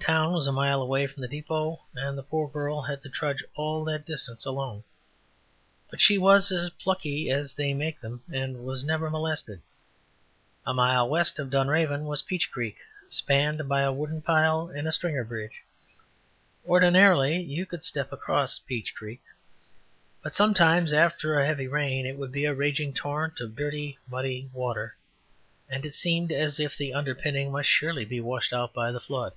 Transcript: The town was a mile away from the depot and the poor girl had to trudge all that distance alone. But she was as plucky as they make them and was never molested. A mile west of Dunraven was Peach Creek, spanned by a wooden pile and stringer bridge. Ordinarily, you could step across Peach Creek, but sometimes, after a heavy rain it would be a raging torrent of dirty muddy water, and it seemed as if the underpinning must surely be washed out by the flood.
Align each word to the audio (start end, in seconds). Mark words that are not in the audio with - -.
The 0.00 0.04
town 0.06 0.32
was 0.32 0.46
a 0.46 0.52
mile 0.52 0.80
away 0.80 1.06
from 1.06 1.20
the 1.20 1.28
depot 1.28 1.82
and 1.94 2.16
the 2.16 2.22
poor 2.22 2.48
girl 2.48 2.80
had 2.80 3.02
to 3.02 3.10
trudge 3.10 3.44
all 3.54 3.84
that 3.84 4.06
distance 4.06 4.46
alone. 4.46 4.82
But 5.90 6.00
she 6.00 6.16
was 6.16 6.50
as 6.50 6.70
plucky 6.70 7.30
as 7.30 7.52
they 7.52 7.74
make 7.74 8.00
them 8.00 8.22
and 8.32 8.64
was 8.64 8.82
never 8.82 9.10
molested. 9.10 9.60
A 10.66 10.72
mile 10.72 11.06
west 11.06 11.38
of 11.38 11.50
Dunraven 11.50 12.06
was 12.06 12.22
Peach 12.22 12.50
Creek, 12.50 12.78
spanned 13.10 13.68
by 13.68 13.82
a 13.82 13.92
wooden 13.92 14.22
pile 14.22 14.68
and 14.74 14.92
stringer 14.94 15.22
bridge. 15.22 15.60
Ordinarily, 16.66 17.38
you 17.42 17.66
could 17.66 17.84
step 17.84 18.10
across 18.10 18.58
Peach 18.58 18.94
Creek, 18.94 19.20
but 20.22 20.34
sometimes, 20.34 20.94
after 20.94 21.38
a 21.38 21.44
heavy 21.44 21.68
rain 21.68 22.06
it 22.06 22.16
would 22.16 22.32
be 22.32 22.46
a 22.46 22.54
raging 22.54 22.94
torrent 22.94 23.38
of 23.38 23.54
dirty 23.54 23.98
muddy 24.08 24.48
water, 24.54 24.96
and 25.68 25.84
it 25.84 25.94
seemed 25.94 26.32
as 26.32 26.58
if 26.58 26.74
the 26.78 26.94
underpinning 26.94 27.52
must 27.52 27.68
surely 27.68 28.06
be 28.06 28.18
washed 28.18 28.54
out 28.54 28.72
by 28.72 28.90
the 28.90 29.00
flood. 29.00 29.34